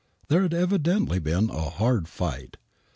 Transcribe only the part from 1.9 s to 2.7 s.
fight.